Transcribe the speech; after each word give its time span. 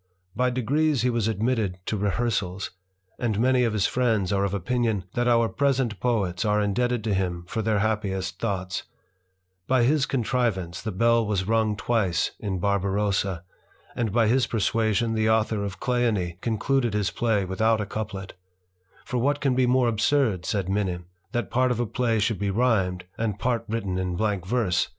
By 0.35 0.49
degrees 0.49 1.03
he 1.03 1.11
was 1.11 1.27
admitted 1.27 1.77
to 1.85 1.95
rehearsals; 1.95 2.71
and 3.19 3.39
many 3.39 3.63
of 3.63 3.73
his 3.73 3.85
friends 3.85 4.33
are 4.33 4.43
of 4.43 4.51
opinion, 4.51 5.03
that 5.13 5.27
our 5.27 5.47
present 5.47 5.99
poets 5.99 6.43
are 6.43 6.59
indebted 6.59 7.03
to 7.03 7.13
him 7.13 7.45
for 7.47 7.61
their 7.61 7.77
happiest 7.77 8.39
thoughts: 8.39 8.81
by 9.67 9.83
his 9.83 10.07
contrivance 10.07 10.81
the 10.81 10.91
bell 10.91 11.23
was 11.23 11.47
wrung 11.47 11.75
twice 11.75 12.31
in 12.39 12.57
Barbarossa, 12.57 13.43
and 13.95 14.11
by 14.11 14.25
his 14.27 14.47
persuasion 14.47 15.13
the 15.13 15.29
author 15.29 15.63
of 15.63 15.79
Cleone 15.79 16.35
concluded 16.41 16.95
his 16.95 17.11
play 17.11 17.45
without 17.45 17.79
a 17.79 17.85
couplet; 17.85 18.33
for 19.05 19.19
what 19.19 19.39
can 19.39 19.53
be 19.53 19.67
more 19.67 19.87
absurd, 19.87 20.47
said 20.47 20.67
Minim, 20.67 21.05
than 21.31 21.43
that 21.43 21.51
part 21.51 21.69
of 21.69 21.79
a 21.79 21.85
play 21.85 22.17
should 22.17 22.39
be 22.39 22.49
ryhmed, 22.49 23.03
and 23.19 23.37
part 23.37 23.65
written 23.69 23.99
in 23.99 24.15
blank 24.15 24.47
verse 24.47 24.89